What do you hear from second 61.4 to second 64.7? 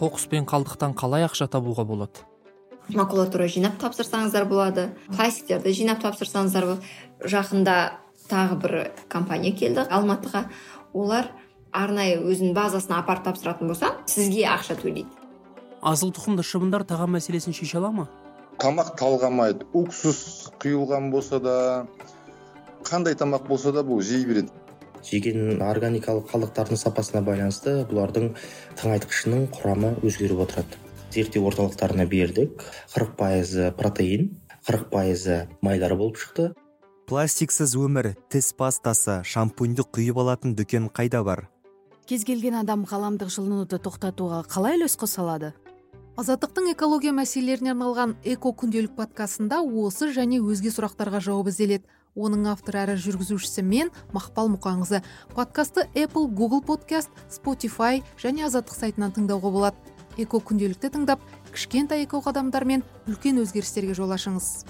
кішкентай эко қадамдар мен үлкен өзгерістерге жол ашыңыз.